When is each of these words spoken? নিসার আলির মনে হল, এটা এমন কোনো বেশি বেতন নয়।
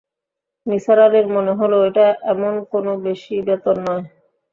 নিসার 0.67 0.99
আলির 1.05 1.27
মনে 1.35 1.53
হল, 1.59 1.73
এটা 1.89 2.05
এমন 2.31 2.53
কোনো 2.71 2.91
বেশি 3.05 3.35
বেতন 3.47 3.77
নয়। 3.85 4.03